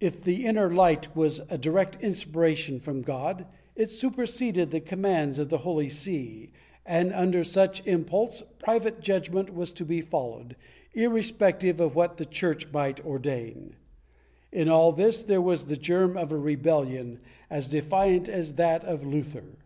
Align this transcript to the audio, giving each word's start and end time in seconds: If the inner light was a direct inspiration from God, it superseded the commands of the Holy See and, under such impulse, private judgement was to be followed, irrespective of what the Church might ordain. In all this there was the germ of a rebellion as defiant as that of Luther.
If 0.00 0.22
the 0.22 0.46
inner 0.46 0.72
light 0.72 1.14
was 1.14 1.40
a 1.50 1.58
direct 1.58 2.02
inspiration 2.02 2.80
from 2.80 3.02
God, 3.02 3.44
it 3.76 3.90
superseded 3.90 4.70
the 4.70 4.80
commands 4.80 5.38
of 5.38 5.50
the 5.50 5.58
Holy 5.58 5.90
See 5.90 6.52
and, 6.86 7.12
under 7.12 7.44
such 7.44 7.86
impulse, 7.86 8.40
private 8.58 9.02
judgement 9.02 9.52
was 9.54 9.70
to 9.74 9.84
be 9.84 10.00
followed, 10.00 10.56
irrespective 10.94 11.80
of 11.80 11.94
what 11.94 12.16
the 12.16 12.24
Church 12.24 12.72
might 12.72 13.04
ordain. 13.04 13.76
In 14.50 14.70
all 14.70 14.90
this 14.90 15.22
there 15.22 15.42
was 15.42 15.66
the 15.66 15.76
germ 15.76 16.16
of 16.16 16.32
a 16.32 16.38
rebellion 16.38 17.20
as 17.50 17.68
defiant 17.68 18.26
as 18.30 18.54
that 18.54 18.84
of 18.86 19.04
Luther. 19.04 19.58